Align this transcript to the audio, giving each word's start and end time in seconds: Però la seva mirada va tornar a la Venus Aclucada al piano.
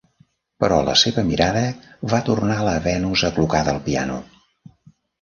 Però 0.63 0.79
la 0.87 0.95
seva 1.01 1.25
mirada 1.27 1.61
va 2.15 2.23
tornar 2.31 2.57
a 2.65 2.67
la 2.71 2.75
Venus 2.91 3.29
Aclucada 3.33 3.75
al 3.79 3.87
piano. 3.93 4.21